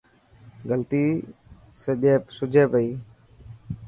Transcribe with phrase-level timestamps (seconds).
[0.69, 1.05] غلطي
[2.31, 2.91] سڄي پيو.